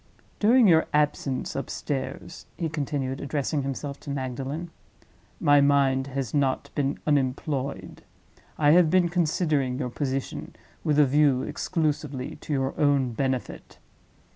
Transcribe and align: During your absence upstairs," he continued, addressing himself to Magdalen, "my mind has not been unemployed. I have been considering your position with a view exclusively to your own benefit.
During 0.39 0.67
your 0.67 0.87
absence 0.95 1.55
upstairs," 1.55 2.47
he 2.57 2.69
continued, 2.69 3.21
addressing 3.21 3.61
himself 3.61 3.99
to 3.99 4.09
Magdalen, 4.09 4.71
"my 5.39 5.61
mind 5.61 6.07
has 6.07 6.33
not 6.33 6.71
been 6.73 6.97
unemployed. 7.05 8.01
I 8.57 8.71
have 8.71 8.89
been 8.89 9.09
considering 9.09 9.77
your 9.77 9.89
position 9.91 10.55
with 10.83 10.97
a 10.97 11.05
view 11.05 11.43
exclusively 11.43 12.37
to 12.37 12.51
your 12.51 12.73
own 12.79 13.11
benefit. 13.13 13.77